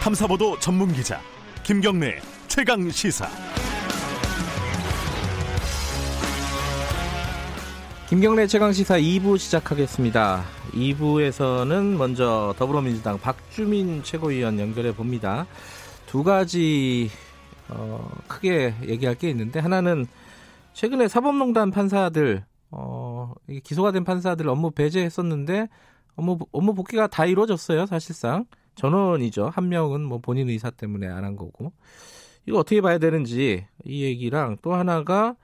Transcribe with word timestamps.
탐사보도 0.00 0.58
전문 0.58 0.90
기자 0.94 1.20
김경래 1.62 2.20
최강 2.48 2.88
시사. 2.90 3.28
김경래 8.08 8.46
최강 8.46 8.72
시사 8.72 8.98
2부 8.98 9.36
시작하겠습니다. 9.36 10.42
2부에서는 10.72 11.98
먼저 11.98 12.54
더불어민주당 12.56 13.18
박주민 13.18 14.02
최고위원 14.02 14.58
연결해 14.58 14.94
봅니다. 14.94 15.46
두 16.06 16.24
가지 16.24 17.10
어, 17.68 18.10
크게 18.26 18.74
얘기할 18.82 19.16
게 19.16 19.28
있는데 19.28 19.60
하나는 19.60 20.06
최근에 20.72 21.08
사법농단 21.08 21.70
판사들 21.70 22.46
어, 22.70 23.34
기소가 23.62 23.92
된 23.92 24.04
판사들 24.04 24.48
업무 24.48 24.70
배제했었는데 24.70 25.68
업무 26.16 26.38
업무 26.52 26.74
복귀가 26.74 27.06
다 27.06 27.26
이루어졌어요 27.26 27.84
사실상 27.84 28.46
전원이죠. 28.74 29.50
한 29.52 29.68
명은 29.68 30.02
뭐 30.04 30.18
본인 30.18 30.48
의사 30.48 30.70
때문에 30.70 31.06
안 31.08 31.24
한 31.24 31.36
거고. 31.36 31.72
이거 32.46 32.58
어떻게 32.58 32.80
봐야 32.80 32.98
되는지 32.98 33.66
이 33.84 34.02
얘기랑 34.02 34.56
또 34.62 34.74
하나가 34.74 35.36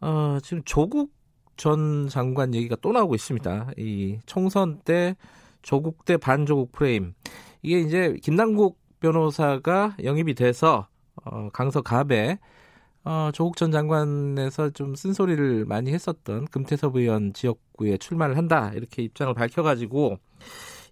어, 0.00 0.38
지금 0.42 0.62
조국 0.64 1.12
전 1.56 2.08
장관 2.08 2.54
얘기가 2.54 2.76
또 2.82 2.92
나오고 2.92 3.14
있습니다. 3.14 3.72
이 3.78 4.18
총선 4.26 4.80
때 4.84 5.16
조국 5.62 6.04
대 6.04 6.16
반조국 6.16 6.72
프레임. 6.72 7.14
이게 7.62 7.80
이제 7.80 8.16
김남국 8.22 8.78
변호사가 9.00 9.96
영입이 10.02 10.34
돼서 10.34 10.88
어, 11.24 11.50
강서 11.52 11.82
갑에 11.82 12.38
어, 13.04 13.30
조국 13.32 13.56
전 13.56 13.70
장관에서 13.70 14.70
좀 14.70 14.94
쓴소리를 14.96 15.64
많이 15.66 15.92
했었던 15.92 16.46
금태섭 16.46 16.96
의원 16.96 17.32
지역구에 17.32 17.98
출마를 17.98 18.36
한다. 18.36 18.72
이렇게 18.74 19.02
입장을 19.02 19.32
밝혀가지고 19.34 20.18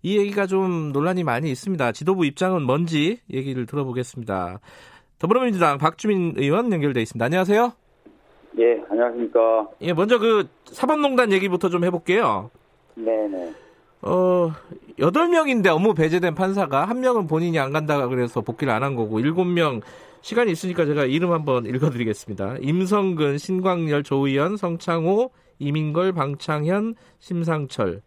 이 0.03 0.19
얘기가 0.19 0.47
좀 0.47 0.93
논란이 0.93 1.25
많이 1.25 1.51
있습니다. 1.51 1.93
지도부 1.93 2.25
입장은 2.27 2.63
뭔지 2.63 3.19
얘기를 3.33 3.67
들어보겠습니다. 3.67 4.61
더불어민주당 5.19 5.79
박주민 5.79 6.35
의원 6.37 6.73
연결돼 6.73 7.03
있습니다. 7.03 7.23
안녕하세요. 7.25 7.73
예, 8.59 8.83
안녕하십니까. 8.91 9.69
예, 9.83 9.93
먼저 9.93 10.19
그 10.19 10.49
사법농단 10.65 11.33
얘기부터 11.33 11.69
좀 11.69 11.85
해볼게요. 11.85 12.51
네네. 12.95 13.53
어, 14.03 14.51
8명인데 14.99 15.67
업무 15.69 15.93
배제된 15.95 16.35
판사가 16.35 16.87
한 16.87 17.01
명은 17.01 17.27
본인이 17.27 17.59
안 17.59 17.71
간다가 17.73 18.09
그래서 18.09 18.41
복귀를 18.41 18.73
안 18.73 18.83
한 18.83 18.95
거고 18.95 19.21
7명 19.21 19.83
시간이 20.23 20.51
있으니까 20.53 20.87
제가 20.87 21.05
이름 21.05 21.33
한번 21.33 21.67
읽어드리겠습니다. 21.67 22.57
임성근, 22.61 23.39
신광열, 23.39 24.03
조의연, 24.03 24.57
성창호, 24.57 25.31
이민걸, 25.59 26.13
방창현, 26.13 26.95
심상철. 27.19 28.01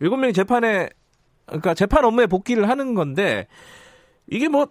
7명이 0.00 0.34
재판에 0.34 0.88
그러니까 1.46 1.74
재판 1.74 2.04
업무에 2.04 2.26
복귀를 2.26 2.68
하는 2.68 2.94
건데 2.94 3.46
이게 4.26 4.48
뭐 4.48 4.66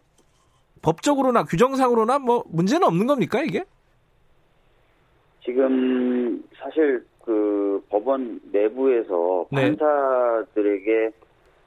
법적으로나 0.82 1.44
규정상으로나 1.44 2.20
뭐 2.20 2.44
문제는 2.48 2.86
없는 2.88 3.08
겁니까 3.08 3.42
이게? 3.42 3.64
지금 5.44 6.44
사실 6.58 7.06
그 7.24 7.84
법원 7.90 8.40
내부에서 8.52 9.46
네. 9.52 9.76
판사들에게 9.76 11.12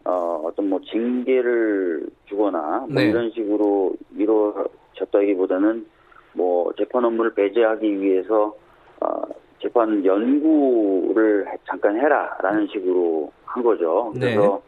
어, 0.04 0.42
어떤 0.44 0.68
뭐 0.68 0.80
징계를 0.90 2.06
주거나 2.26 2.80
뭐 2.80 2.88
네. 2.88 3.04
이런 3.08 3.30
식으로 3.32 3.94
이루어졌다기보다는 4.16 5.86
뭐 6.34 6.72
재판 6.78 7.04
업무를 7.04 7.34
배제하기 7.34 8.00
위해서 8.00 8.54
어, 9.00 9.22
재판 9.60 10.04
연구를 10.04 11.48
해- 11.48 11.56
잠깐 11.66 11.96
해라라는 11.96 12.68
식으로 12.68 13.32
한 13.44 13.62
거죠. 13.62 14.12
네. 14.14 14.34
그래서 14.34 14.62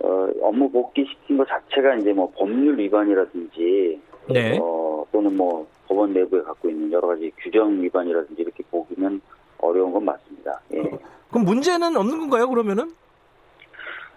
어, 0.00 0.28
업무 0.42 0.70
복귀시킨 0.70 1.36
것 1.36 1.48
자체가 1.48 1.96
이제 1.96 2.12
뭐 2.12 2.30
법률 2.36 2.78
위반이라든지 2.78 4.00
네. 4.28 4.58
어, 4.60 5.04
또는 5.12 5.36
뭐 5.36 5.66
법원 5.86 6.12
내부에 6.12 6.42
갖고 6.42 6.68
있는 6.68 6.92
여러 6.92 7.08
가지 7.08 7.30
규정 7.38 7.80
위반이라든지 7.82 8.42
이렇게 8.42 8.62
보기는 8.70 9.20
어려운 9.58 9.92
건 9.92 10.04
맞습니다. 10.04 10.60
예. 10.74 10.82
그럼 11.30 11.44
문제는 11.44 11.96
없는 11.96 12.18
건가요 12.20 12.48
그러면은? 12.48 12.90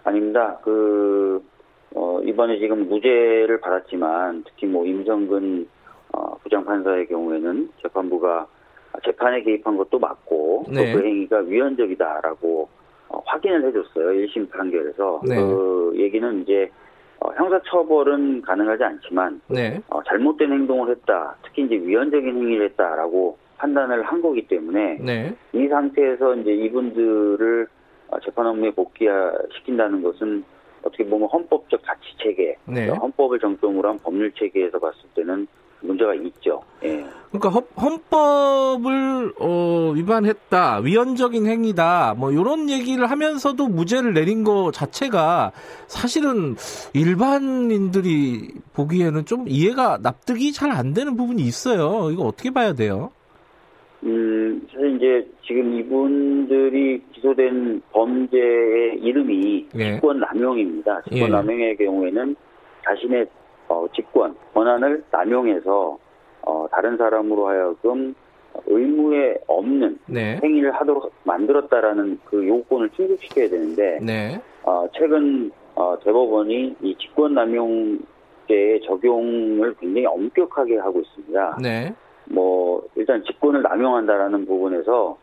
아닙니다. 0.04 0.58
그, 0.62 1.42
어, 1.94 2.20
이번에 2.24 2.58
지금 2.58 2.88
무죄를 2.88 3.60
받았지만 3.60 4.44
특히 4.46 4.66
뭐 4.66 4.84
임성근 4.86 5.68
어, 6.12 6.36
부장판사의 6.42 7.06
경우에는 7.08 7.70
재판부가 7.82 8.46
재판에 9.04 9.42
개입한 9.42 9.76
것도 9.76 9.98
맞고 9.98 10.66
네. 10.68 10.92
또그 10.92 11.04
행위가 11.04 11.38
위헌적이다라고 11.38 12.68
어, 13.20 13.22
확인을 13.26 13.66
해줬어요. 13.66 14.10
1심 14.26 14.50
판결에서. 14.50 15.20
네. 15.26 15.36
그 15.36 15.92
얘기는 15.96 16.42
이제 16.42 16.70
어, 17.20 17.30
형사처벌은 17.32 18.42
가능하지 18.42 18.82
않지만 18.82 19.40
네. 19.48 19.80
어, 19.88 20.02
잘못된 20.04 20.50
행동을 20.50 20.90
했다. 20.90 21.36
특히 21.44 21.64
이제 21.64 21.74
위헌적인 21.76 22.28
행위를 22.28 22.66
했다라고 22.70 23.36
판단을 23.58 24.02
한 24.02 24.22
거기 24.22 24.46
때문에 24.46 24.98
네. 25.00 25.34
이 25.52 25.68
상태에서 25.68 26.34
이제 26.36 26.52
이분들을 26.52 27.66
어, 28.08 28.20
재판 28.20 28.46
업무에 28.46 28.70
복귀시킨다는 28.70 30.02
것은 30.02 30.42
어떻게 30.82 31.04
보면 31.04 31.28
헌법적 31.28 31.82
가치 31.82 32.16
체계, 32.22 32.56
네. 32.64 32.88
헌법을 32.88 33.38
정점으로 33.38 33.90
한 33.90 33.98
법률 33.98 34.32
체계에서 34.32 34.78
봤을 34.78 35.00
때는 35.14 35.46
문제가 36.00 36.14
있죠. 36.14 36.62
예. 36.82 37.04
그러니까 37.30 37.50
헌, 37.50 37.62
헌법을 37.80 39.34
어, 39.38 39.92
위반했다, 39.94 40.78
위헌적인 40.78 41.46
행위다, 41.46 42.14
뭐 42.18 42.32
이런 42.32 42.68
얘기를 42.68 43.08
하면서도 43.08 43.68
무죄를 43.68 44.14
내린 44.14 44.42
거 44.42 44.72
자체가 44.72 45.52
사실은 45.86 46.56
일반인들이 46.94 48.48
보기에는 48.72 49.24
좀 49.26 49.44
이해가 49.46 49.98
납득이 50.02 50.52
잘 50.52 50.70
안 50.70 50.94
되는 50.94 51.16
부분이 51.16 51.42
있어요. 51.42 52.10
이거 52.12 52.22
어떻게 52.24 52.50
봐야 52.52 52.72
돼요? 52.72 53.10
음, 54.04 54.62
사실 54.72 54.96
이제 54.96 55.28
지금 55.44 55.74
이분들이 55.74 57.02
기소된 57.12 57.82
범죄의 57.90 59.00
이름이 59.02 59.66
예. 59.76 59.94
직권 59.94 60.20
남용입니다. 60.20 61.02
직권 61.02 61.18
예. 61.18 61.26
남용의 61.28 61.76
경우에는 61.76 62.36
자신의 62.84 63.26
어, 63.70 63.86
직권, 63.94 64.34
권한을 64.52 65.04
남용해서 65.12 65.96
어, 66.42 66.66
다른 66.72 66.96
사람으로 66.96 67.46
하여금 67.46 68.14
의무에 68.66 69.36
없는 69.46 69.96
네. 70.06 70.40
행위를 70.42 70.72
하도록 70.72 71.12
만들었다라는 71.22 72.18
그 72.24 72.46
요건을 72.46 72.90
충족시켜야 72.90 73.48
되는데 73.48 74.00
네. 74.02 74.40
어, 74.64 74.88
최근 74.92 75.52
어, 75.76 75.96
대법원이 76.02 76.76
이 76.82 76.96
직권남용죄의 76.96 78.80
적용을 78.84 79.76
굉장히 79.78 80.04
엄격하게 80.06 80.78
하고 80.78 81.00
있습니다. 81.00 81.58
네. 81.62 81.94
뭐 82.24 82.82
일단 82.96 83.22
직권을 83.24 83.62
남용한다라는 83.62 84.46
부분에서 84.46 85.16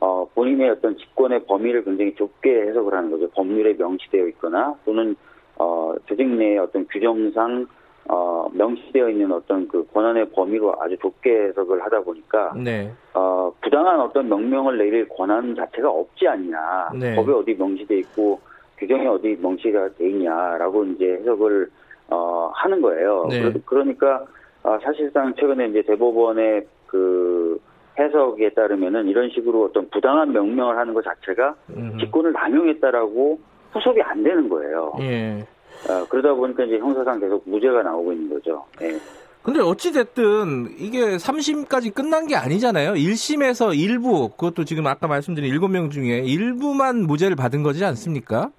어, 0.00 0.28
본인의 0.34 0.68
어떤 0.68 0.98
직권의 0.98 1.46
범위를 1.46 1.82
굉장히 1.82 2.14
좁게 2.14 2.68
해석을 2.68 2.92
하는 2.92 3.10
거죠. 3.10 3.30
법률에 3.30 3.72
명시되어 3.72 4.26
있거나 4.28 4.74
또는 4.84 5.16
어, 5.58 5.94
조직 6.04 6.28
내의 6.28 6.58
어떤 6.58 6.86
규정상 6.88 7.66
어, 8.08 8.48
명시되어 8.52 9.08
있는 9.10 9.32
어떤 9.32 9.66
그 9.68 9.84
권한의 9.92 10.30
범위로 10.30 10.74
아주 10.80 10.96
좁게 10.98 11.48
해석을 11.48 11.82
하다 11.84 12.00
보니까 12.00 12.52
네. 12.56 12.92
어, 13.14 13.52
부당한 13.62 14.00
어떤 14.00 14.28
명령을 14.28 14.78
내릴 14.78 15.08
권한 15.08 15.54
자체가 15.54 15.90
없지 15.90 16.28
않냐. 16.28 16.90
네. 16.98 17.14
법에 17.16 17.32
어디 17.32 17.54
명시돼 17.54 17.98
있고 17.98 18.40
규정에 18.78 19.06
어디 19.06 19.36
명시가 19.40 19.88
돼 19.98 20.08
있냐라고 20.10 20.84
이제 20.84 21.04
해석을 21.20 21.68
어, 22.08 22.50
하는 22.54 22.80
거예요. 22.80 23.26
네. 23.28 23.40
그러- 23.42 23.60
그러니까 23.64 24.24
어, 24.62 24.78
사실상 24.82 25.34
최근에 25.34 25.68
이제 25.68 25.82
대법원의 25.82 26.66
그 26.86 27.60
해석에 27.98 28.50
따르면은 28.50 29.06
이런 29.08 29.30
식으로 29.30 29.64
어떤 29.64 29.88
부당한 29.90 30.32
명령을 30.32 30.76
하는 30.76 30.92
것 30.94 31.02
자체가 31.02 31.54
음. 31.70 31.96
직권을 31.98 32.32
남용했다라고 32.32 33.38
후속이 33.72 34.02
안 34.02 34.22
되는 34.22 34.48
거예요. 34.48 34.92
예. 35.00 35.38
어, 35.88 36.06
그러다 36.08 36.34
보니까 36.34 36.64
이제 36.64 36.78
형사상 36.78 37.20
계속 37.20 37.42
무죄가 37.48 37.82
나오고 37.82 38.12
있는 38.12 38.30
거죠. 38.34 38.64
예. 38.82 38.98
근데 39.42 39.60
어찌됐든 39.60 40.74
이게 40.78 41.16
3심까지 41.16 41.94
끝난 41.94 42.26
게 42.26 42.34
아니잖아요. 42.34 42.94
1심에서 42.94 43.78
일부, 43.78 44.30
그것도 44.30 44.64
지금 44.64 44.88
아까 44.88 45.06
말씀드린 45.06 45.54
7명 45.54 45.92
중에 45.92 46.18
일부만 46.18 47.06
무죄를 47.06 47.36
받은 47.36 47.62
거지 47.62 47.84
않습니까? 47.84 48.50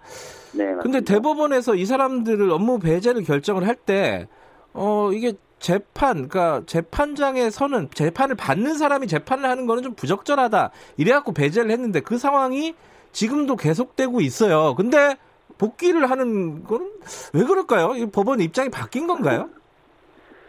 네. 0.54 0.64
근데 0.64 0.76
맞습니다. 0.76 1.14
대법원에서 1.14 1.76
이 1.76 1.86
사람들을 1.86 2.50
업무 2.52 2.80
배제를 2.80 3.24
결정을 3.24 3.68
할 3.68 3.76
때, 3.76 4.30
어, 4.74 5.12
이게 5.12 5.34
재판, 5.60 6.30
그러니까 6.30 6.64
재판장의 6.66 7.52
선은 7.52 7.90
재판을 7.94 8.36
받는 8.36 8.78
사람이 8.78 9.08
재판을 9.08 9.50
하는 9.50 9.66
거는 9.66 9.84
좀 9.84 9.94
부적절하다. 9.94 10.72
이래갖고 10.96 11.34
배제를 11.34 11.70
했는데 11.70 12.00
그 12.00 12.18
상황이 12.18 12.76
지금도 13.12 13.58
계속되고 13.58 14.22
있어요. 14.22 14.74
근데 14.76 15.18
복귀를 15.58 16.10
하는 16.10 16.64
거는 16.64 16.88
왜 17.34 17.44
그럴까요? 17.44 17.94
이 17.96 18.06
법원 18.10 18.40
입장이 18.40 18.70
바뀐 18.70 19.08
건가요? 19.08 19.50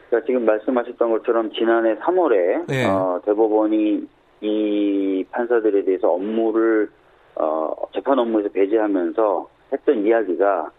그러니까 0.08 0.26
지금 0.26 0.44
말씀하셨던 0.44 1.10
것처럼 1.10 1.52
지난해 1.52 1.96
3월에 1.96 2.66
네. 2.66 2.86
어, 2.86 3.20
대법원이 3.24 4.06
이 4.40 5.24
판사들에 5.30 5.84
대해서 5.84 6.10
업무를 6.10 6.90
어, 7.34 7.74
재판 7.94 8.18
업무에서 8.18 8.48
배제하면서 8.50 9.48
했던 9.72 10.06
이야기가 10.06 10.70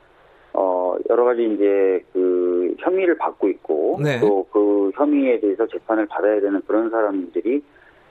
어, 0.54 0.80
어, 0.90 0.98
여러 1.10 1.26
가지 1.26 1.46
이제 1.46 2.04
그 2.14 2.76
혐의를 2.80 3.18
받고 3.18 3.50
있고 3.50 4.00
네. 4.02 4.20
또그 4.20 4.92
혐의에 4.96 5.40
대해서 5.40 5.68
재판을 5.68 6.06
받아야 6.08 6.40
되는 6.42 6.62
그런 6.66 6.90
사람들이 6.90 7.62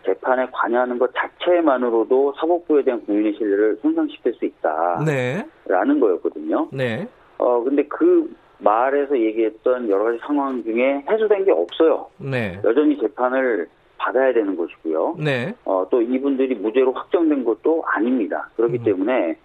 재판에 0.05 0.47
관여하는 0.53 0.99
것 0.99 1.11
자체만으로도 1.15 2.35
사법부에 2.39 2.83
대한 2.83 3.05
국민의 3.05 3.35
신뢰를 3.35 3.79
손상시킬 3.83 4.35
수 4.35 4.45
있다라는 4.45 5.05
네. 5.05 6.01
거였거든요. 6.01 6.69
네. 6.73 7.07
어, 7.39 7.63
근데 7.63 7.85
그 7.85 8.35
말에서 8.59 9.19
얘기했던 9.19 9.89
여러 9.89 10.05
가지 10.05 10.19
상황 10.27 10.63
중에 10.65 11.05
해소된 11.09 11.45
게 11.45 11.53
없어요. 11.53 12.07
네. 12.19 12.61
여전히 12.65 12.99
재판을 12.99 13.69
받아야 13.99 14.33
되는 14.33 14.57
것이고요. 14.57 15.17
네. 15.19 15.55
어, 15.65 15.87
또 15.91 16.01
이분들이 16.01 16.55
무죄로 16.55 16.93
확정된 16.93 17.45
것도 17.45 17.83
아닙니다. 17.87 18.49
그렇기 18.57 18.79
음. 18.79 18.85
때문에 18.85 19.37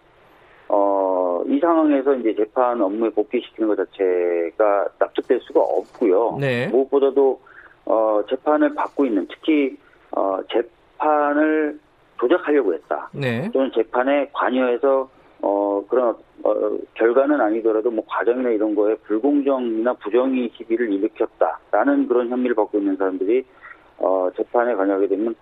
어, 0.70 1.44
이 1.48 1.60
상황에서 1.60 2.16
이제 2.16 2.34
재판 2.36 2.82
업무에 2.82 3.10
복귀시키는 3.10 3.68
것 3.68 3.76
자체가 3.76 4.88
납득될 5.00 5.40
수가 5.42 5.60
없고요. 5.60 6.38
네. 6.40 6.68
무엇보다도 6.68 7.42
어, 7.86 8.22
재판을 8.30 8.74
받고 8.74 9.06
있는 9.06 9.28
특히 9.30 9.78
어, 10.16 10.40
재판을 10.52 11.80
조작하려고 12.20 12.74
했다. 12.74 13.10
네. 13.14 13.50
또는 13.52 13.72
재판에 13.74 14.30
관여해서 14.34 15.10
어, 15.42 15.84
그런 15.90 16.16
어, 16.44 16.78
결과는 16.94 17.42
아니더라도 17.42 17.92
뭐 17.92 18.06
과정이나 18.08 18.50
이런 18.50 18.76
거에 18.76 18.96
불공정이나 18.96 19.94
부정의 19.96 20.52
시비를 20.56 20.92
일으켰다라는 20.94 22.08
그런 22.08 22.30
혐의를 22.30 22.56
받고 22.56 22.78
있는 22.78 22.96
사람들이 22.96 23.44
어, 23.98 24.30
재판에 24.38 24.74
관여하게 24.76 25.08
되면 25.08 25.36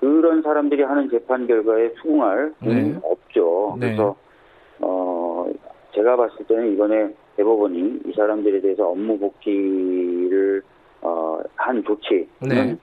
그런 0.00 0.42
사람들이 0.42 0.82
하는 0.82 1.08
재판 1.10 1.46
결과에 1.46 1.90
수긍할 2.00 2.54
네. 2.60 2.74
네. 2.74 2.98
없죠. 3.02 3.76
네. 3.78 3.86
그래서 3.88 4.16
어, 4.80 5.50
제가 5.94 6.16
봤을 6.16 6.44
때는 6.46 6.72
이번에 6.72 7.14
대법원이 7.36 8.00
이 8.06 8.12
사람들에 8.14 8.60
대해서 8.60 8.88
업무 8.88 9.18
복귀를 9.18 10.62
어, 11.02 11.40
한 11.56 11.84
조치는 11.84 12.26
네. 12.40 12.76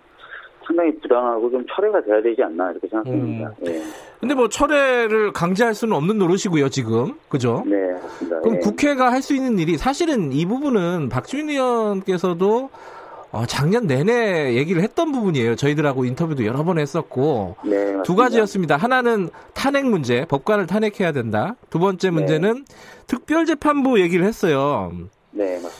상당히 0.69 0.95
부당하고 0.99 1.49
좀 1.49 1.65
철회가 1.73 2.01
돼야 2.03 2.21
되지 2.21 2.43
않나 2.43 2.71
이렇게 2.71 2.87
생각합니다. 2.87 3.53
음. 3.61 3.65
예. 3.67 3.81
근데 4.19 4.35
뭐 4.35 4.47
철회를 4.49 5.33
강제할 5.33 5.73
수는 5.73 5.95
없는 5.95 6.19
노릇이고요, 6.19 6.69
지금. 6.69 7.15
그죠? 7.27 7.63
네, 7.65 7.75
맞습니다. 7.93 8.41
그럼 8.41 8.55
예. 8.55 8.59
국회가 8.59 9.11
할 9.11 9.19
수 9.19 9.33
있는 9.35 9.59
일이 9.59 9.77
사실은 9.77 10.31
이 10.31 10.45
부분은 10.45 11.09
박주민 11.09 11.49
의원께서도 11.49 12.69
어, 13.31 13.45
작년 13.45 13.85
내내 13.85 14.55
얘기를 14.55 14.81
했던 14.81 15.11
부분이에요. 15.11 15.55
저희들하고 15.55 16.05
인터뷰도 16.05 16.45
여러 16.45 16.63
번 16.63 16.79
했었고 16.79 17.57
네, 17.63 17.75
맞습니다. 17.77 18.03
두 18.03 18.15
가지였습니다. 18.15 18.77
하나는 18.77 19.29
탄핵 19.53 19.85
문제, 19.85 20.25
법관을 20.25 20.67
탄핵해야 20.67 21.11
된다. 21.11 21.55
두 21.69 21.79
번째 21.79 22.09
문제는 22.11 22.65
특별재판부 23.07 23.99
얘기를 24.01 24.25
했어요. 24.25 24.91
네, 25.31 25.59
맞습니다. 25.61 25.78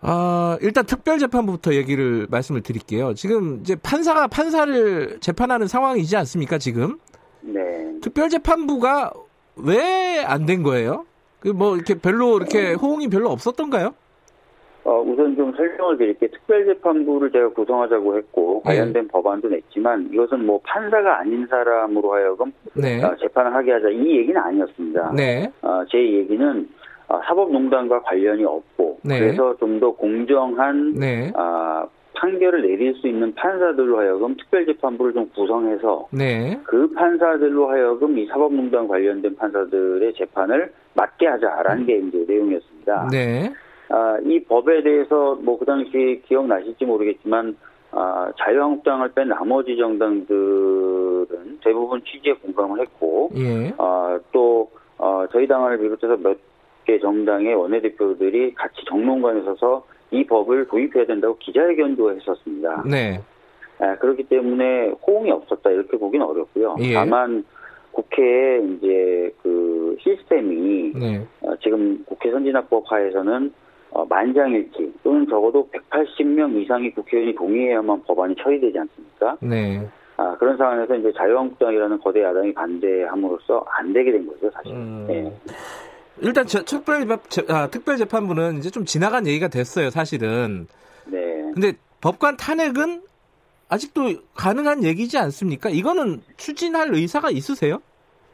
아, 0.00 0.58
일단 0.60 0.84
특별 0.86 1.18
재판부부터 1.18 1.74
얘기를 1.74 2.26
말씀을 2.30 2.60
드릴게요. 2.62 3.14
지금 3.14 3.58
이제 3.60 3.74
판사가 3.76 4.26
판사를 4.28 5.18
재판하는 5.20 5.66
상황이지 5.66 6.16
않습니까, 6.18 6.58
지금? 6.58 6.98
네. 7.40 7.60
특별 8.02 8.28
재판부가 8.28 9.12
왜 9.56 10.22
안 10.26 10.44
된 10.46 10.62
거예요? 10.62 11.06
그 11.40 11.50
뭐 11.52 11.76
이렇게 11.76 11.94
별로 11.94 12.36
이렇게 12.36 12.72
호응이 12.74 13.08
별로 13.08 13.30
없었던가요? 13.30 13.94
어, 14.84 15.00
우선 15.00 15.36
좀 15.36 15.52
설명을 15.56 15.96
드릴게요. 15.98 16.30
특별재판부를 16.32 17.30
제가 17.32 17.48
구성하자고 17.50 18.16
했고 18.18 18.62
네. 18.64 18.70
관련된 18.76 19.08
법안도 19.08 19.48
냈지만 19.48 20.08
이것은 20.12 20.44
뭐 20.46 20.60
판사가 20.64 21.20
아닌 21.20 21.46
사람으로 21.48 22.12
하여금 22.14 22.52
네. 22.74 23.02
어, 23.02 23.14
재판을 23.20 23.52
하게 23.54 23.72
하자 23.72 23.88
이 23.90 24.18
얘기는 24.18 24.40
아니었습니다. 24.40 25.12
네. 25.16 25.50
어, 25.62 25.82
제 25.90 25.98
얘기는 25.98 26.68
어, 27.08 27.20
사법농단과 27.24 28.02
관련이 28.02 28.44
없고 28.44 28.98
네. 29.04 29.20
그래서 29.20 29.56
좀 29.58 29.78
더 29.80 29.90
공정한 29.92 30.94
네. 30.94 31.30
아, 31.34 31.86
판결을 32.14 32.62
내릴 32.62 32.94
수 32.94 33.06
있는 33.08 33.34
판사들로 33.34 33.98
하여금 33.98 34.34
특별재판부를 34.36 35.12
좀 35.12 35.28
구성해서 35.34 36.08
네. 36.12 36.58
그 36.64 36.90
판사들로 36.94 37.68
하여금 37.68 38.16
이 38.18 38.26
사법농단 38.26 38.88
관련된 38.88 39.36
판사들의 39.36 40.14
재판을 40.14 40.72
맡게 40.94 41.26
하자라는 41.26 41.84
게 41.86 41.98
이제 41.98 42.24
내용이었습니다. 42.26 43.08
네. 43.12 43.52
아, 43.90 44.18
이 44.24 44.42
법에 44.44 44.82
대해서 44.82 45.34
뭐 45.42 45.58
그 45.58 45.66
당시 45.66 46.22
기억나실지 46.26 46.84
모르겠지만 46.86 47.56
아, 47.92 48.32
자유한국당을 48.38 49.12
뺀 49.14 49.28
나머지 49.28 49.76
정당들은 49.76 51.58
대부분 51.62 52.02
취지에 52.04 52.32
공감을 52.34 52.80
했고 52.80 53.30
예. 53.36 53.72
아, 53.78 54.18
또 54.32 54.70
어, 54.98 55.26
저희 55.32 55.46
당을 55.46 55.78
비롯해서 55.78 56.16
몇 56.16 56.36
개 56.86 56.98
정당의 56.98 57.54
원내대표들이 57.54 58.54
같이 58.54 58.84
정론관에 58.88 59.42
서서 59.42 59.84
이 60.12 60.24
법을 60.24 60.68
도입해야 60.68 61.04
된다고 61.06 61.36
기자회견도 61.38 62.14
했었습니다. 62.16 62.84
네. 62.88 63.20
아, 63.78 63.96
그렇기 63.96 64.24
때문에 64.24 64.92
호응이 65.06 65.30
없었다 65.30 65.70
이렇게 65.70 65.98
보기는 65.98 66.24
어렵고요. 66.24 66.76
예. 66.80 66.94
다만 66.94 67.44
국회에 67.92 68.60
이제 68.60 69.32
그 69.42 69.96
시스템이 70.00 70.92
네. 70.94 71.26
어, 71.42 71.56
지금 71.62 72.02
국회 72.06 72.30
선진화법 72.30 72.90
하에서는 72.90 73.52
어, 73.90 74.04
만장일치 74.04 74.92
또는 75.02 75.26
적어도 75.28 75.68
180명 75.72 76.60
이상의 76.62 76.92
국회의원이 76.92 77.34
동의해야만 77.34 78.02
법안이 78.04 78.36
처리되지 78.36 78.78
않습니까? 78.78 79.36
네. 79.40 79.86
아, 80.18 80.34
그런 80.38 80.56
상황에서 80.56 80.94
이제 80.96 81.12
자유한국당이라는 81.12 81.98
거대 82.00 82.22
야당이 82.22 82.54
반대함으로써 82.54 83.64
안 83.68 83.92
되게 83.92 84.12
된 84.12 84.26
거죠, 84.26 84.50
사실. 84.50 84.72
음. 84.72 85.06
예. 85.10 85.32
일단 86.20 86.46
저, 86.46 86.62
특별 86.62 87.06
아, 87.48 87.68
특별 87.68 87.96
재판부는 87.96 88.58
이제 88.58 88.70
좀 88.70 88.84
지나간 88.84 89.26
얘기가 89.26 89.48
됐어요, 89.48 89.90
사실은. 89.90 90.66
네. 91.06 91.18
근데 91.54 91.72
법관 92.00 92.36
탄핵은 92.36 93.02
아직도 93.68 94.02
가능한 94.34 94.84
얘기지 94.84 95.18
않습니까? 95.18 95.68
이거는 95.70 96.20
추진할 96.36 96.94
의사가 96.94 97.30
있으세요? 97.30 97.80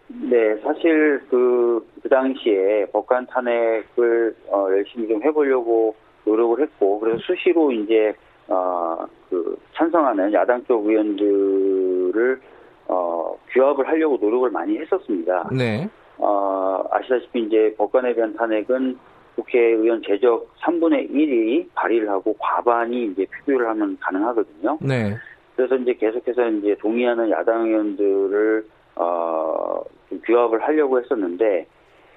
네, 0.08 0.56
사실 0.62 1.20
그, 1.30 1.86
그 2.02 2.08
당시에 2.08 2.86
법관 2.92 3.26
탄핵을 3.26 4.36
어, 4.48 4.66
열심히 4.70 5.08
좀 5.08 5.22
해보려고 5.22 5.94
노력을 6.24 6.60
했고, 6.60 7.00
그래서 7.00 7.18
수시로 7.22 7.72
이제, 7.72 8.14
어, 8.48 9.06
그, 9.30 9.58
찬성하는 9.74 10.32
야당 10.34 10.62
쪽 10.66 10.86
의원들을, 10.86 12.40
어, 12.88 13.36
규합을 13.50 13.88
하려고 13.88 14.18
노력을 14.20 14.50
많이 14.50 14.78
했었습니다. 14.78 15.48
네. 15.56 15.88
어, 16.18 16.84
아시다시피 16.90 17.42
이제 17.42 17.74
법관에 17.78 18.14
대한 18.14 18.34
탄핵은 18.34 18.98
국회의원 19.34 20.02
제적 20.02 20.52
3분의 20.60 21.10
1이 21.10 21.68
발의를 21.74 22.08
하고 22.08 22.34
과반이 22.38 23.06
이제 23.06 23.26
표결을 23.26 23.66
하면 23.68 23.96
가능하거든요. 24.00 24.78
네. 24.80 25.16
그래서 25.56 25.76
이제 25.76 25.94
계속해서 25.94 26.48
이제 26.50 26.76
동의하는 26.80 27.30
야당 27.30 27.66
의원들을 27.66 28.64
어, 28.96 29.82
좀 30.08 30.20
규합을 30.24 30.62
하려고 30.62 31.00
했었는데 31.00 31.66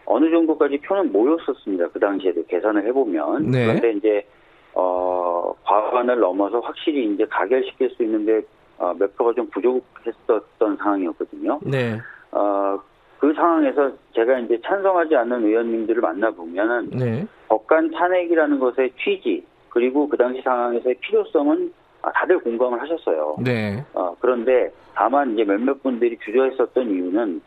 어느 0.05 0.29
정도까지 0.29 0.79
표는 0.79 1.11
모였었습니다. 1.11 1.89
그 1.89 1.99
당시에도 1.99 2.45
계산을 2.45 2.85
해보면 2.87 3.49
네. 3.49 3.65
그런데 3.65 3.91
이제 3.93 4.27
어, 4.73 5.53
과반을 5.63 6.19
넘어서 6.19 6.59
확실히 6.59 7.13
이제 7.13 7.25
가결시킬 7.25 7.89
수 7.91 8.03
있는데 8.03 8.41
어, 8.77 8.93
몇 8.97 9.15
표가 9.15 9.33
좀 9.33 9.49
부족했었던 9.49 10.77
상황이었거든요. 10.77 11.59
네. 11.63 11.99
어, 12.31 12.79
그 13.25 13.33
상황에서 13.33 13.91
제가 14.13 14.37
이제 14.37 14.61
찬성하지 14.63 15.15
않는 15.15 15.45
의원님들을 15.45 15.99
만나보면은 15.99 16.89
네. 16.91 17.25
법관 17.47 17.89
탄핵이라는 17.89 18.59
것의 18.59 18.91
취지 19.03 19.43
그리고 19.69 20.07
그 20.07 20.15
당시 20.15 20.43
상황에서의 20.43 20.93
필요성은 20.99 21.73
아, 22.03 22.11
다들 22.11 22.37
공감을 22.37 22.79
하셨어요. 22.79 23.37
네. 23.43 23.83
어, 23.95 24.15
그런데 24.19 24.71
다만 24.93 25.33
이제 25.33 25.43
몇몇 25.43 25.81
분들이 25.81 26.19
주저했었던 26.23 26.87
이유는 26.87 27.41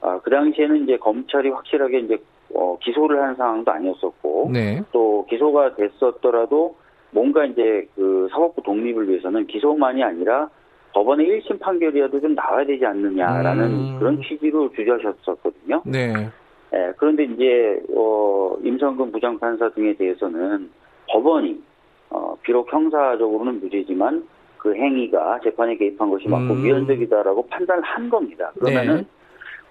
아, 0.00 0.18
그 0.24 0.30
당시에는 0.30 0.82
이제 0.82 0.96
검찰이 0.96 1.50
확실하게 1.50 2.00
이제 2.00 2.18
어, 2.52 2.76
기소를 2.80 3.22
한 3.22 3.36
상황도 3.36 3.70
아니었었고 3.70 4.50
네. 4.52 4.82
또 4.90 5.24
기소가 5.30 5.76
됐었더라도 5.76 6.74
뭔가 7.12 7.44
이제 7.44 7.86
그 7.94 8.26
사법부 8.32 8.60
독립을 8.62 9.08
위해서는 9.08 9.46
기소만이 9.46 10.02
아니라 10.02 10.50
법원의 10.94 11.40
1심 11.40 11.58
판결이라도 11.60 12.20
좀 12.20 12.34
나와야 12.34 12.64
되지 12.64 12.84
않느냐라는 12.84 13.64
음. 13.64 13.98
그런 13.98 14.22
취지로 14.22 14.70
주저하셨었거든요. 14.72 15.82
네. 15.86 16.30
예, 16.74 16.92
그런데 16.96 17.24
이제 17.24 17.80
어, 17.94 18.56
임성근 18.62 19.12
부장판사 19.12 19.70
등에 19.70 19.94
대해서는 19.94 20.70
법원이 21.08 21.62
어, 22.10 22.36
비록 22.42 22.72
형사적으로는 22.72 23.60
무죄지만 23.60 24.26
그 24.58 24.74
행위가 24.74 25.40
재판에 25.42 25.76
개입한 25.76 26.08
것이 26.08 26.28
맞고 26.28 26.54
음. 26.54 26.64
위헌적이다라고 26.64 27.46
판단을 27.48 27.82
한 27.82 28.08
겁니다. 28.08 28.52
그러면은 28.58 28.98
네. 28.98 29.04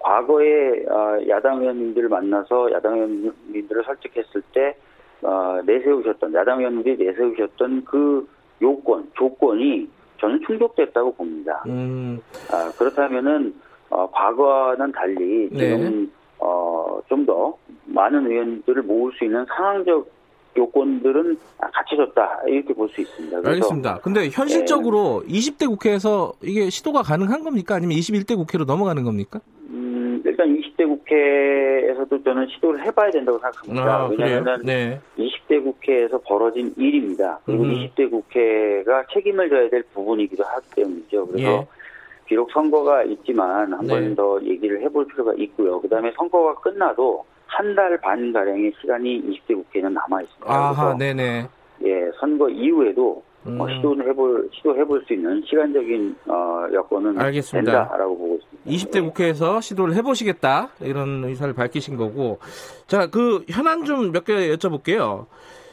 과거에 0.00 0.84
어, 0.88 1.18
야당 1.28 1.60
의원님들을 1.60 2.08
만나서 2.08 2.72
야당 2.72 2.94
의원님들을 2.94 3.84
설득했을 3.84 4.42
때 4.52 4.76
어, 5.22 5.60
내세우셨던 5.64 6.34
야당 6.34 6.58
의원님들이 6.58 7.04
내세우셨던 7.04 7.84
그 7.84 8.28
요건 8.60 9.08
조건이 9.14 9.88
저는 10.22 10.40
충족됐다고 10.46 11.12
봅니다. 11.14 11.62
음. 11.66 12.18
아, 12.50 12.70
그렇다면은 12.78 13.54
어, 13.90 14.08
과거와는 14.10 14.92
달리 14.92 15.50
지금 15.50 16.10
어, 16.38 17.00
좀 17.08 17.26
더 17.26 17.54
많은 17.86 18.26
의원들을 18.30 18.82
모을 18.84 19.12
수 19.18 19.24
있는 19.24 19.44
상황적 19.54 20.10
요건들은 20.56 21.38
갖춰졌다 21.58 22.42
이렇게 22.46 22.72
볼 22.74 22.88
수 22.88 23.00
있습니다. 23.00 23.38
알겠습니다. 23.44 23.98
근데 23.98 24.28
현실적으로 24.28 25.22
네. 25.26 25.38
20대 25.38 25.66
국회에서 25.68 26.32
이게 26.42 26.68
시도가 26.70 27.02
가능한 27.02 27.42
겁니까? 27.44 27.74
아니면 27.74 27.96
21대 27.98 28.36
국회로 28.36 28.64
넘어가는 28.64 29.02
겁니까? 29.02 29.40
음, 30.32 30.56
일단 30.56 30.56
20대 30.56 30.86
국회에서도 30.86 32.22
저는 32.22 32.46
시도를 32.48 32.84
해봐야 32.84 33.10
된다고 33.10 33.38
생각합니다. 33.38 33.94
아, 33.96 34.06
왜냐하면 34.06 34.62
네. 34.64 35.00
20대 35.18 35.62
국회에서 35.62 36.18
벌어진 36.22 36.72
일입니다. 36.76 37.38
그리고 37.44 37.64
음. 37.64 37.70
20대 37.72 38.10
국회가 38.10 39.04
책임을 39.12 39.48
져야 39.50 39.68
될 39.68 39.82
부분이기도 39.94 40.42
하기 40.44 40.66
때문이죠. 40.74 41.26
그래서 41.26 41.52
예. 41.52 41.66
비록 42.26 42.50
선거가 42.52 43.04
있지만 43.04 43.72
한 43.72 43.86
번더 43.86 44.40
네. 44.42 44.50
얘기를 44.50 44.80
해볼 44.82 45.06
필요가 45.08 45.32
있고요. 45.36 45.80
그다음에 45.80 46.12
선거가 46.16 46.54
끝나도 46.60 47.24
한 47.46 47.74
달 47.74 47.98
반 47.98 48.32
가량의 48.32 48.72
시간이 48.80 49.22
20대 49.22 49.54
국회는 49.54 49.92
남아 49.92 50.22
있습니다. 50.22 50.50
아하, 50.50 50.96
네네. 50.96 51.46
예, 51.84 52.10
선거 52.18 52.48
이후에도 52.48 53.22
음. 53.46 53.60
어, 53.60 53.66
시도를 53.68 54.08
해볼 54.10 54.50
시도해볼 54.54 55.04
수 55.06 55.14
있는 55.14 55.42
시간적인 55.48 56.16
어, 56.28 56.66
여건은 56.72 57.18
알겠습니다. 57.18 57.72
된다라고 57.72 58.16
보고 58.16 58.34
있습니다. 58.36 58.70
20대 58.70 58.92
네. 58.92 59.00
국회에서 59.00 59.60
시도를 59.60 59.94
해보시겠다 59.96 60.70
이런 60.80 61.24
의사를 61.24 61.52
밝히신 61.54 61.96
거고, 61.96 62.38
자 62.86 63.06
그 63.08 63.44
현안 63.48 63.84
좀 63.84 64.12
몇 64.12 64.24
개 64.24 64.32
여쭤볼게요. 64.54 65.26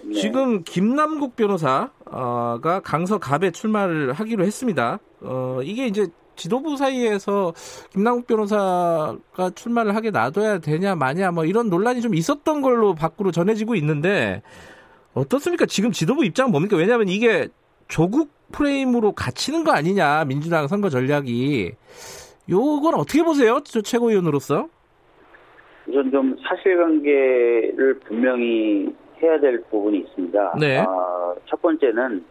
네. 0.03 0.13
지금 0.15 0.63
김남국 0.63 1.35
변호사가 1.35 2.81
강서 2.83 3.17
갑에 3.19 3.51
출마를 3.51 4.13
하기로 4.13 4.43
했습니다. 4.45 4.99
어, 5.21 5.59
이게 5.63 5.85
이제 5.87 6.07
지도부 6.35 6.77
사이에서 6.77 7.53
김남국 7.91 8.25
변호사가 8.25 9.51
출마를 9.55 9.93
하게 9.95 10.09
놔둬야 10.09 10.59
되냐 10.59 10.95
마냐 10.95 11.31
뭐 11.31 11.43
이런 11.45 11.69
논란이 11.69 12.01
좀 12.01 12.15
있었던 12.15 12.61
걸로 12.61 12.95
밖으로 12.95 13.31
전해지고 13.31 13.75
있는데 13.75 14.41
어떻습니까? 15.13 15.65
지금 15.65 15.91
지도부 15.91 16.23
입장 16.23 16.47
은 16.47 16.51
뭡니까? 16.51 16.77
왜냐하면 16.77 17.09
이게 17.09 17.49
조국 17.89 18.29
프레임으로 18.53 19.11
갇히는 19.11 19.63
거 19.63 19.71
아니냐 19.71 20.23
민주당 20.25 20.67
선거 20.67 20.89
전략이 20.89 21.73
요건 22.49 22.93
어떻게 22.93 23.21
보세요? 23.21 23.59
저 23.65 23.81
최고위원으로서? 23.81 24.69
우선 25.87 26.11
좀 26.11 26.37
사실관계를 26.47 27.99
분명히 28.05 28.93
해야 29.21 29.39
될 29.39 29.61
부분이 29.69 29.99
있습니다. 29.99 30.55
네. 30.59 30.77
아, 30.79 31.35
첫 31.45 31.61
번째는 31.61 32.23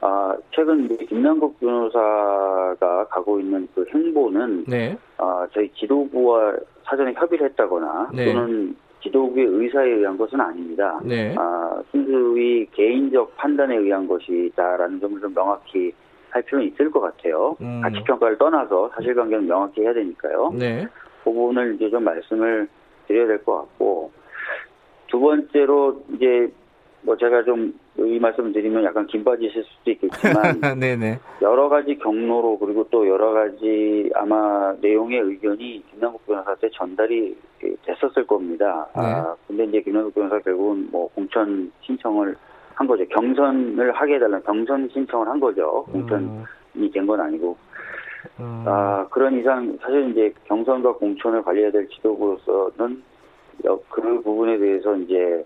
아, 0.00 0.36
최근 0.54 0.88
김남국 0.96 1.58
변호사가 1.60 3.06
가고 3.08 3.40
있는 3.40 3.66
그 3.74 3.84
행보는 3.92 4.64
네. 4.66 4.96
아, 5.16 5.46
저희 5.52 5.72
지도부와 5.74 6.54
사전에 6.84 7.12
협의를 7.14 7.50
했다거나 7.50 8.10
네. 8.14 8.26
또는 8.26 8.76
지도부의 9.02 9.46
의사에 9.46 9.88
의한 9.90 10.16
것은 10.16 10.40
아닙니다. 10.40 11.00
네. 11.04 11.34
아, 11.38 11.82
순수히 11.90 12.66
개인적 12.72 13.36
판단에 13.36 13.76
의한 13.76 14.06
것이다라는 14.06 15.00
점을 15.00 15.20
좀 15.20 15.34
명확히 15.34 15.92
할 16.30 16.42
필요는 16.42 16.66
있을 16.68 16.90
것 16.90 17.00
같아요. 17.00 17.56
음. 17.60 17.80
가치 17.82 18.02
평가를 18.04 18.36
떠나서 18.38 18.90
사실관계는 18.94 19.46
명확히 19.46 19.82
해야 19.82 19.92
되니까요. 19.94 20.52
네. 20.58 20.86
그 21.24 21.30
부분을 21.30 21.74
이제 21.76 21.88
좀 21.90 22.04
말씀을 22.04 22.68
드려야 23.06 23.26
될 23.26 23.42
것 23.44 23.56
같고 23.56 24.10
두 25.06 25.20
번째로 25.20 26.02
이제 26.14 26.52
뭐 27.02 27.16
제가 27.16 27.44
좀 27.44 27.72
이 28.06 28.18
말씀을 28.20 28.52
드리면 28.52 28.84
약간 28.84 29.06
긴 29.08 29.24
빠지실 29.24 29.64
수도 29.64 29.90
있겠지만 29.90 30.78
네네. 30.78 31.18
여러 31.42 31.68
가지 31.68 31.96
경로로 31.98 32.58
그리고 32.58 32.86
또 32.90 33.08
여러 33.08 33.32
가지 33.32 34.08
아마 34.14 34.72
내용의 34.80 35.18
의견이 35.20 35.82
김남국 35.90 36.24
변호사한테 36.26 36.70
전달이 36.74 37.36
됐었을 37.84 38.26
겁니다. 38.26 38.86
네. 38.96 39.02
아 39.02 39.36
근데 39.46 39.64
이제 39.64 39.80
김남국 39.82 40.14
변호사 40.14 40.38
결국은 40.40 40.88
뭐 40.90 41.08
공천 41.14 41.70
신청을 41.82 42.36
한 42.74 42.86
거죠. 42.86 43.06
경선을 43.08 43.92
하게 43.92 44.14
해달라는 44.14 44.42
경선 44.44 44.88
신청을 44.92 45.28
한 45.28 45.40
거죠. 45.40 45.84
공천이 45.90 46.26
음. 46.76 46.90
된건 46.92 47.20
아니고. 47.20 47.56
음. 48.40 48.64
아 48.66 49.06
그런 49.10 49.38
이상 49.38 49.76
사실 49.80 50.10
이제 50.10 50.32
경선과 50.44 50.94
공천을 50.94 51.42
관리해야 51.42 51.70
될 51.70 51.88
지도부로서는 51.88 53.02
그 53.88 54.22
부분에 54.22 54.58
대해서 54.58 54.96
이제 54.96 55.44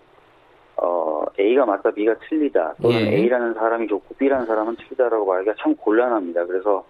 어, 0.75 1.23
A가 1.39 1.65
맞다, 1.65 1.91
B가 1.91 2.15
틀리다. 2.27 2.75
또는 2.81 2.99
예. 2.99 3.17
A라는 3.17 3.53
사람이 3.53 3.87
좋고 3.87 4.15
B라는 4.15 4.45
사람은 4.45 4.75
틀리다라고 4.77 5.25
말하기가 5.25 5.55
참 5.59 5.75
곤란합니다. 5.75 6.45
그래서 6.45 6.83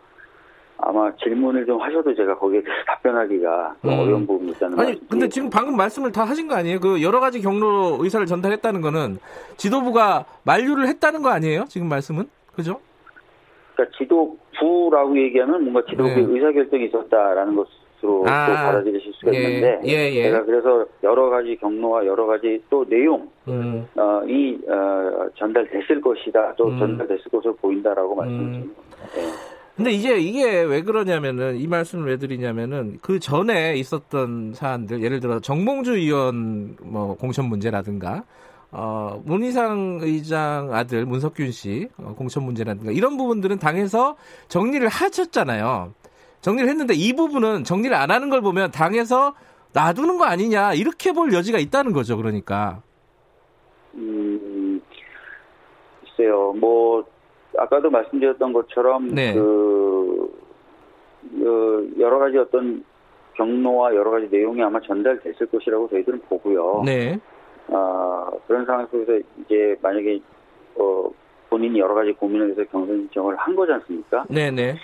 아마 0.86 1.12
질문을 1.16 1.66
좀 1.66 1.82
하셔도 1.82 2.14
제가 2.14 2.38
거기에 2.38 2.62
대해서 2.62 2.84
답변하기가 2.86 3.76
음. 3.86 3.90
어려운 3.90 4.28
부분이 4.28 4.52
있다는 4.52 4.80
아니, 4.80 5.08
근데 5.08 5.28
지금 5.30 5.50
방금 5.50 5.76
말씀을 5.78 6.12
다 6.12 6.24
하신 6.24 6.48
거 6.48 6.56
아니에요? 6.56 6.80
그 6.80 7.02
여러 7.02 7.20
가지 7.20 7.42
경로로 7.42 8.04
의사를 8.04 8.26
전달했다는 8.26 8.82
거는 8.82 9.18
지도부가 9.58 10.26
만류를 10.44 10.88
했다는 10.88 11.22
거 11.22 11.30
아니에요? 11.30 11.66
지금 11.70 11.88
말씀은? 11.88 12.26
그죠? 12.56 12.80
그러니까 13.76 13.98
지도부라고 13.98 15.18
얘기하면 15.18 15.64
뭔가 15.64 15.84
지도부의 15.90 16.16
네. 16.16 16.34
의사결정이 16.34 16.86
있었다라는 16.86 17.56
것 17.56 17.68
것으로 18.04 18.26
아, 18.28 18.48
또 18.48 18.54
받아들이실 18.54 19.14
수가 19.14 19.34
예, 19.34 19.38
있는데 19.38 19.82
예, 19.86 20.12
예. 20.14 20.24
제가 20.24 20.44
그래서 20.44 20.86
여러 21.02 21.30
가지 21.30 21.56
경로와 21.56 22.06
여러 22.06 22.26
가지 22.26 22.62
또 22.70 22.86
내용 22.86 23.30
음. 23.48 23.88
어, 23.96 24.22
이 24.28 24.60
어, 24.68 25.28
전달됐을 25.36 26.02
것이다 26.02 26.54
또 26.58 26.68
음. 26.68 26.78
전달됐을 26.78 27.32
것으로 27.32 27.56
보인다라고 27.56 28.14
말씀드립니다. 28.16 28.82
음. 29.18 29.53
예. 29.74 29.76
근데 29.76 29.92
이제 29.92 30.18
이게 30.18 30.62
왜 30.62 30.82
그러냐면은 30.82 31.58
이 31.58 31.68
말씀을 31.68 32.08
왜 32.08 32.18
드리냐면은 32.18 33.00
그 33.02 33.20
전에 33.20 33.76
있었던 33.76 34.54
사안들 34.54 35.02
예를 35.04 35.20
들어 35.20 35.40
정몽주 35.40 35.94
의원 35.94 36.76
뭐 36.82 37.16
공천 37.16 37.46
문제라든가 37.46 38.24
어, 38.72 39.22
문희상 39.26 40.00
의장 40.02 40.74
아들 40.74 41.06
문석균 41.06 41.52
씨 41.52 41.90
어, 41.98 42.14
공천 42.18 42.44
문제라든가 42.44 42.92
이런 42.92 43.18
부분들은 43.18 43.60
당에서 43.60 44.16
정리를 44.48 44.88
하셨잖아요. 44.88 45.94
정리를 46.42 46.70
했는데 46.70 46.94
이 46.94 47.14
부분은 47.14 47.64
정리를 47.64 47.96
안 47.96 48.12
하는 48.12 48.30
걸 48.30 48.42
보면 48.42 48.72
당에서 48.72 49.34
놔두는 49.74 50.18
거 50.18 50.26
아니냐 50.26 50.74
이렇게 50.74 51.14
볼 51.14 51.34
여지가 51.34 51.58
있다는 51.58 51.94
거죠. 51.94 52.18
그러니까. 52.18 52.82
음, 53.96 54.82
글쎄요. 56.02 56.54
뭐 56.54 57.06
아까도 57.58 57.90
말씀드렸던 57.90 58.54
것처럼 58.54 59.10
네. 59.10 59.34
그, 59.34 60.32
그 61.40 61.94
여러 62.00 62.20
가지 62.20 62.38
어떤 62.38 62.84
경로와 63.36 63.96
여러 63.96 64.12
가지 64.12 64.28
내용이 64.30 64.62
아마 64.62 64.80
전달됐을 64.82 65.48
것이라고 65.48 65.90
저희들은 65.90 66.22
보고요. 66.30 66.84
네. 66.86 67.20
아 67.70 68.30
그런 68.48 68.66
상황 68.66 68.88
속에서 68.88 69.20
이제 69.42 69.76
만약에 69.82 70.20
어, 70.76 71.10
본인이 71.50 71.80
여러 71.80 71.94
가지 71.94 72.12
고민을 72.12 72.52
해서 72.52 72.64
경선 72.72 72.98
신청을 72.98 73.36
한 73.36 73.56
거지 73.56 73.72
않습니까? 73.74 74.26
네네. 74.30 74.76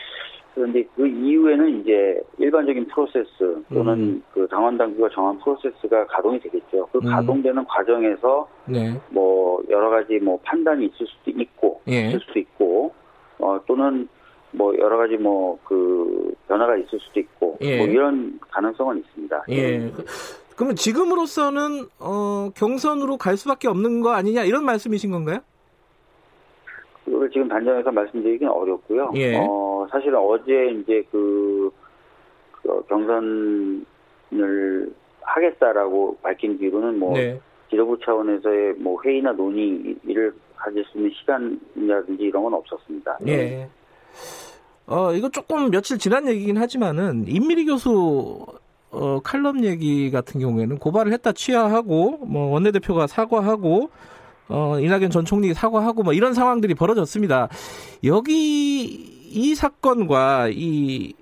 그런데 0.59 0.83
그 0.93 1.07
이후에는 1.07 1.79
이제 1.79 2.21
일반적인 2.37 2.87
프로세스 2.87 3.63
또는 3.73 3.93
음. 3.93 4.23
그 4.33 4.45
당원 4.49 4.77
당규가 4.77 5.07
정한 5.13 5.39
프로세스가 5.39 6.07
가동이 6.07 6.37
되겠죠. 6.41 6.85
그 6.91 6.97
음. 6.97 7.05
가동되는 7.09 7.63
과정에서 7.63 8.45
네. 8.65 8.99
뭐 9.09 9.63
여러 9.69 9.89
가지 9.89 10.19
뭐 10.19 10.37
판단이 10.43 10.87
있을 10.87 11.07
수도 11.07 11.31
있고 11.31 11.79
예. 11.87 12.09
있을 12.09 12.19
수도 12.19 12.39
있고 12.39 12.93
어 13.39 13.57
또는 13.65 14.09
뭐 14.51 14.77
여러 14.77 14.97
가지 14.97 15.15
뭐 15.15 15.57
그 15.63 16.33
변화가 16.49 16.75
있을 16.75 16.99
수도 16.99 17.21
있고 17.21 17.57
예. 17.61 17.77
뭐 17.77 17.87
이런 17.87 18.37
가능성은 18.51 18.97
있습니다. 18.97 19.45
예. 19.47 19.77
네. 19.77 19.93
그러면 20.57 20.75
지금으로서는 20.75 21.85
어 22.01 22.49
경선으로 22.53 23.15
갈 23.15 23.37
수밖에 23.37 23.69
없는 23.69 24.01
거 24.01 24.09
아니냐 24.09 24.43
이런 24.43 24.65
말씀이신 24.65 25.11
건가요? 25.11 25.39
그걸 27.05 27.29
지금 27.31 27.47
단정해서 27.47 27.91
말씀드리기는 27.91 28.51
어렵고요. 28.51 29.11
예. 29.15 29.37
어, 29.37 29.68
사실은 29.89 30.19
어제 30.19 30.71
이제 30.71 31.03
그, 31.11 31.71
그 32.51 32.83
경선을 32.87 34.93
하겠다라고 35.21 36.17
밝힌 36.21 36.57
뒤로는 36.57 36.99
뭐 36.99 37.13
네. 37.13 37.39
지도부 37.69 37.97
차원에서의 38.03 38.73
뭐 38.77 39.01
회의나 39.03 39.31
논의를 39.33 40.33
가질 40.55 40.83
수 40.85 40.97
있는 40.97 41.11
시간이라든지 41.11 42.23
이런 42.23 42.43
건 42.43 42.53
없었습니다. 42.55 43.19
예. 43.27 43.69
어, 44.87 45.13
이거 45.13 45.29
조금 45.29 45.69
며칠 45.69 45.97
지난 45.97 46.27
얘기긴 46.27 46.57
하지만은 46.57 47.25
임미리 47.27 47.65
교수 47.65 48.45
어, 48.91 49.19
칼럼 49.23 49.63
얘기 49.63 50.09
같은 50.09 50.41
경우에는 50.41 50.79
고발을 50.79 51.13
했다 51.13 51.31
취하하고 51.31 52.17
뭐 52.25 52.51
원내대표가 52.51 53.05
사과하고 53.05 53.91
어, 54.49 54.79
이낙연 54.79 55.11
전 55.11 55.25
총리 55.25 55.53
사과하고 55.53 56.01
뭐 56.01 56.13
이런 56.13 56.33
상황들이 56.33 56.73
벌어졌습니다. 56.73 57.49
여기 58.03 59.08
이 59.29 59.55
사건과 59.55 60.49
이 60.51 61.13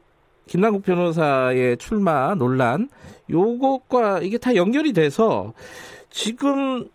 김남국 0.48 0.84
변호사의 0.84 1.78
출마 1.78 2.34
논란 2.36 2.90
요것과 3.30 4.22
이게 4.22 4.38
다 4.38 4.56
연결이 4.56 4.94
돼서 4.94 5.54
지금 6.10 6.88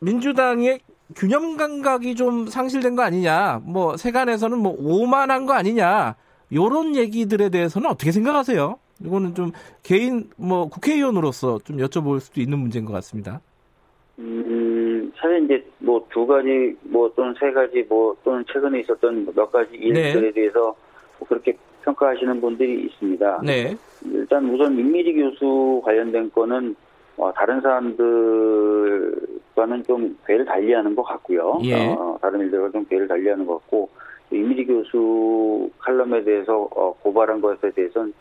민주당의 0.00 0.80
균형 1.14 1.56
감각이 1.56 2.14
좀 2.14 2.46
상실된 2.46 2.96
거 2.96 3.02
아니냐, 3.02 3.62
뭐 3.64 3.96
세간에서는 3.96 4.58
뭐 4.58 4.74
오만한 4.78 5.46
거 5.46 5.52
아니냐, 5.52 6.16
요런 6.52 6.96
얘기들에 6.96 7.48
대해서는 7.48 7.90
어떻게 7.90 8.12
생각하세요? 8.12 8.78
이거는 9.04 9.34
좀 9.34 9.52
개인 9.82 10.30
뭐 10.36 10.68
국회의원으로서 10.68 11.60
좀 11.64 11.78
여쭤볼 11.78 12.20
수도 12.20 12.40
있는 12.40 12.58
문제인 12.58 12.84
것 12.84 12.92
같습니다. 12.92 13.40
음, 14.18 15.12
사실 15.16 15.44
이제 15.44 15.71
뭐 15.92 16.04
두 16.10 16.26
가지 16.26 16.76
뭐 16.82 17.10
또는 17.14 17.34
세 17.38 17.50
가지 17.52 17.84
뭐 17.88 18.16
또는 18.24 18.44
최근에 18.50 18.80
있었던 18.80 19.26
몇 19.34 19.50
가지 19.52 19.76
일들에 19.76 20.20
네. 20.20 20.30
대해서 20.32 20.74
뭐 21.18 21.28
그렇게 21.28 21.56
평가하시는 21.82 22.40
분들이 22.40 22.84
있습니다. 22.84 23.42
네. 23.44 23.76
일단 24.04 24.48
우선 24.50 24.74
민미리 24.76 25.14
교수 25.14 25.80
관련된 25.84 26.30
거는 26.32 26.74
어, 27.18 27.30
다른 27.34 27.60
사람들과는 27.60 29.82
좀 29.84 30.16
궤를 30.26 30.44
달리하는 30.44 30.94
것 30.94 31.02
같고요. 31.02 31.58
예. 31.64 31.88
어, 31.94 32.18
다른 32.22 32.40
일들과 32.40 32.70
좀 32.70 32.84
궤를 32.86 33.06
달리하는 33.06 33.44
것 33.46 33.58
같고 33.60 33.88
이미리 34.30 34.64
교수 34.66 35.68
칼럼에 35.78 36.24
대해서 36.24 36.68
어, 36.74 36.94
고발한 37.02 37.40
것에 37.40 37.70
대해서는 37.72 38.12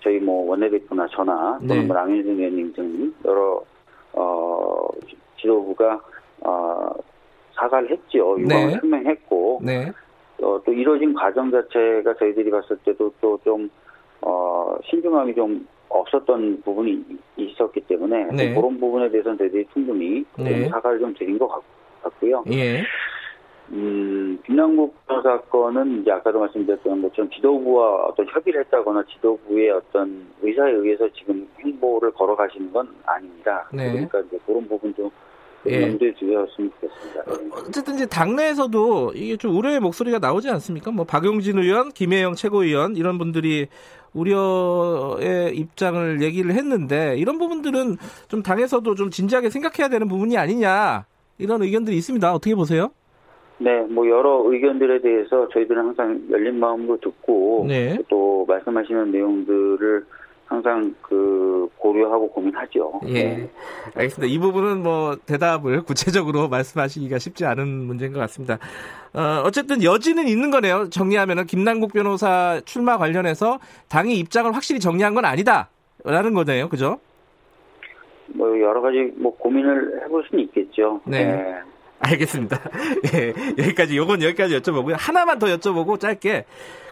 저희 0.00 0.18
뭐 0.18 0.48
원내대표나 0.50 1.06
저나 1.08 1.58
또는 1.60 1.80
네. 1.80 1.86
뭐 1.86 1.96
남인순 1.96 2.38
의원님 2.38 2.72
등 2.72 3.12
여러 3.24 3.62
어, 4.14 4.88
지- 5.06 5.16
지도부가 5.40 6.00
어, 6.40 6.90
사과를 7.58 7.90
했죠. 7.90 8.36
유감을 8.38 8.66
네. 8.68 8.80
표명했고 8.80 9.60
네. 9.64 9.92
어, 10.42 10.60
또 10.64 10.72
이뤄진 10.72 11.12
과정 11.14 11.50
자체가 11.50 12.14
저희들이 12.14 12.50
봤을 12.50 12.76
때도 12.84 13.12
또 13.20 13.38
좀, 13.44 13.68
어, 14.22 14.76
신중함이 14.84 15.34
좀 15.34 15.66
없었던 15.88 16.62
부분이 16.64 16.90
이- 16.92 17.18
있었기 17.42 17.80
때문에 17.82 18.26
네. 18.26 18.54
그런 18.54 18.78
부분에 18.78 19.10
대해서는 19.10 19.38
저희들이 19.38 19.66
충분히 19.72 20.24
네. 20.38 20.62
좀 20.62 20.68
사과를 20.70 21.00
좀 21.00 21.14
드린 21.14 21.38
것 21.38 21.48
같, 21.48 21.60
같고요. 22.02 22.44
예. 22.52 22.82
음, 23.70 24.38
김남국 24.46 24.94
변호사 25.06 25.38
건은 25.42 26.00
이제 26.00 26.10
아까도 26.10 26.40
말씀드렸던 26.40 27.02
것처럼 27.02 27.30
지도부와 27.30 28.06
어떤 28.06 28.26
협의를 28.28 28.60
했다거나 28.60 29.04
지도부의 29.12 29.70
어떤 29.70 30.26
의사에 30.40 30.72
의해서 30.72 31.06
지금 31.10 31.46
행보를 31.60 32.12
걸어가시는 32.12 32.72
건 32.72 32.88
아닙니다. 33.04 33.68
네. 33.74 33.90
그러니까 33.90 34.20
이제 34.20 34.38
그런 34.46 34.66
부분도 34.68 35.04
예. 35.04 35.10
염두에 35.72 36.14
두셨으면 36.14 36.70
좋겠습니다. 36.80 37.24
네. 37.26 37.50
어쨌든 37.66 37.94
이제 37.94 38.06
당내에서도 38.06 39.12
이게 39.14 39.36
좀 39.36 39.56
우려의 39.56 39.80
목소리가 39.80 40.18
나오지 40.18 40.48
않습니까? 40.50 40.90
뭐 40.90 41.04
박용진 41.04 41.58
의원, 41.58 41.90
김혜영 41.90 42.34
최고위원 42.34 42.96
이런 42.96 43.18
분들이 43.18 43.68
우려의 44.14 45.54
입장을 45.56 46.22
얘기를 46.22 46.52
했는데 46.52 47.16
이런 47.18 47.38
부분들은 47.38 47.96
좀 48.28 48.42
당에서도 48.42 48.94
좀 48.94 49.10
진지하게 49.10 49.50
생각해야 49.50 49.88
되는 49.88 50.08
부분이 50.08 50.36
아니냐 50.36 51.06
이런 51.38 51.62
의견들이 51.62 51.96
있습니다. 51.96 52.32
어떻게 52.32 52.54
보세요? 52.54 52.90
네, 53.58 53.80
뭐 53.82 54.08
여러 54.08 54.42
의견들에 54.46 55.00
대해서 55.00 55.48
저희들은 55.48 55.78
항상 55.78 56.22
열린 56.30 56.60
마음으로 56.60 56.98
듣고 57.00 57.66
네. 57.68 57.98
또 58.08 58.44
말씀하시는 58.46 59.10
내용들을 59.10 60.06
항상 60.48 60.94
그 61.02 61.68
고려하고 61.76 62.30
고민하죠. 62.30 63.00
예. 63.08 63.12
네. 63.12 63.50
알겠습니다. 63.94 64.32
이 64.32 64.38
부분은 64.38 64.82
뭐 64.82 65.16
대답을 65.26 65.82
구체적으로 65.84 66.48
말씀하시기가 66.48 67.18
쉽지 67.18 67.44
않은 67.44 67.68
문제인 67.68 68.12
것 68.14 68.20
같습니다. 68.20 68.58
어, 69.12 69.42
어쨌든 69.44 69.82
여지는 69.82 70.26
있는 70.26 70.50
거네요. 70.50 70.88
정리하면은 70.88 71.46
김남국 71.46 71.92
변호사 71.92 72.60
출마 72.64 72.96
관련해서 72.96 73.58
당이 73.88 74.18
입장을 74.18 74.50
확실히 74.54 74.80
정리한 74.80 75.14
건 75.14 75.26
아니다. 75.26 75.68
라는 76.04 76.32
거네요. 76.32 76.68
그죠? 76.70 76.98
뭐 78.28 78.48
여러 78.60 78.80
가지 78.80 79.12
뭐 79.16 79.36
고민을 79.36 80.04
해볼 80.04 80.24
수는 80.30 80.44
있겠죠. 80.44 81.02
네. 81.04 81.56
알겠습니다. 82.00 82.58
예, 83.12 83.34
여기까지, 83.58 83.96
요건 83.96 84.22
여기까지 84.22 84.58
여쭤보고요. 84.60 84.94
하나만 84.96 85.38
더 85.38 85.48
여쭤보고 85.48 85.98
짧게. 85.98 86.44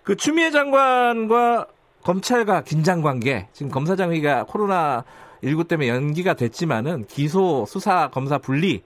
그 0.02 0.16
추미애 0.16 0.50
장관과 0.50 1.66
검찰과 2.06 2.62
긴장 2.62 3.02
관계, 3.02 3.48
지금 3.50 3.72
검사장회가 3.72 4.44
코로나 4.44 5.02
19 5.42 5.64
때문에 5.64 5.88
연기가 5.88 6.34
됐지만은 6.34 7.04
기소, 7.06 7.64
수사, 7.66 8.08
검사 8.10 8.38
분리, 8.38 8.84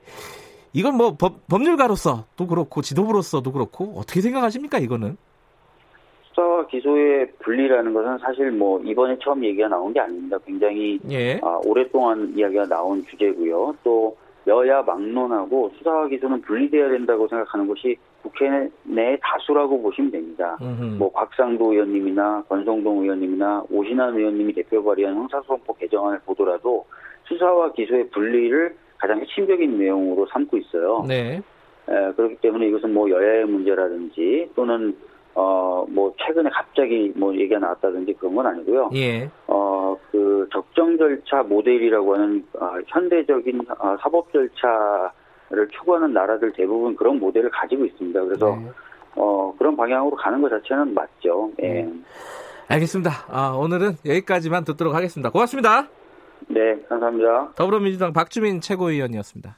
이건 0.72 0.96
뭐 0.96 1.16
법, 1.18 1.46
법률가로서도 1.46 2.46
그렇고 2.46 2.80
지도부로서도 2.80 3.52
그렇고 3.52 3.92
어떻게 3.98 4.22
생각하십니까, 4.22 4.78
이거는? 4.78 5.18
수사와 6.30 6.66
기소의 6.68 7.32
분리라는 7.40 7.92
것은 7.92 8.16
사실 8.20 8.50
뭐 8.52 8.80
이번에 8.80 9.18
처음 9.22 9.44
얘기가 9.44 9.68
나온 9.68 9.92
게 9.92 10.00
아닙니다. 10.00 10.38
굉장히 10.46 10.98
예. 11.10 11.38
아, 11.42 11.60
오랫동안 11.66 12.32
이야기가 12.34 12.64
나온 12.68 13.04
주제고요. 13.04 13.76
또 13.84 14.16
여야 14.46 14.80
막론하고 14.80 15.72
수사와 15.76 16.06
기소는 16.06 16.40
분리돼야 16.40 16.88
된다고 16.88 17.28
생각하는 17.28 17.66
것이 17.66 17.98
국회 18.22 18.68
내 18.84 19.18
다수라고 19.22 19.80
보시면 19.82 20.10
됩니다. 20.10 20.56
음흠. 20.60 20.96
뭐 20.98 21.10
곽상도 21.12 21.72
의원님이나 21.72 22.44
권성동 22.48 23.02
의원님이나 23.02 23.64
오신환 23.70 24.16
의원님이 24.16 24.52
대표 24.54 24.82
발의한 24.84 25.16
형사소송법 25.16 25.78
개정안을 25.78 26.20
보더라도 26.26 26.86
수사와 27.24 27.72
기소의 27.72 28.10
분리를 28.10 28.74
가장 28.98 29.20
핵심적인 29.20 29.78
내용으로 29.78 30.26
삼고 30.26 30.56
있어요. 30.58 31.04
네. 31.08 31.40
에, 31.88 32.12
그렇기 32.12 32.36
때문에 32.36 32.68
이것은 32.68 32.92
뭐 32.92 33.08
여야의 33.10 33.46
문제라든지 33.46 34.50
또는 34.54 34.96
어 35.34 35.70
뭐 35.88 36.12
최근에 36.18 36.50
갑자기 36.50 37.12
뭐 37.16 37.34
얘기가 37.34 37.58
나왔다든지 37.58 38.14
그런 38.14 38.34
건 38.34 38.46
아니고요. 38.46 38.90
예. 38.94 39.30
어 39.46 39.70
그 40.10 40.48
적정 40.52 40.96
절차 40.98 41.42
모델이라고 41.42 42.14
하는 42.14 42.44
아, 42.58 42.78
현대적인 42.86 43.60
아, 43.78 43.96
사법 44.00 44.32
절차 44.32 45.12
를 45.50 45.68
추구하는 45.68 46.12
나라들 46.12 46.52
대부분 46.52 46.94
그런 46.94 47.18
모델을 47.18 47.50
가지고 47.50 47.84
있습니다. 47.84 48.22
그래서 48.22 48.56
네. 48.56 48.70
어 49.16 49.52
그런 49.58 49.76
방향으로 49.76 50.14
가는 50.14 50.40
것 50.40 50.48
자체는 50.48 50.94
맞죠. 50.94 51.50
예. 51.60 51.88
알겠습니다. 52.68 53.10
아, 53.28 53.56
오늘은 53.58 53.96
여기까지만 54.06 54.64
듣도록 54.64 54.94
하겠습니다. 54.94 55.28
고맙습니다. 55.30 55.88
네, 56.46 56.80
감사합니다. 56.88 57.52
더불어민주당 57.56 58.12
박주민 58.12 58.60
최고위원이었습니다. 58.60 59.56